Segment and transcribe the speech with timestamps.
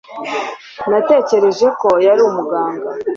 [0.89, 2.87] Natekereje ko yari umuganga